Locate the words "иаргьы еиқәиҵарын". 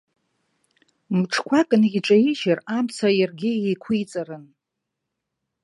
3.19-4.45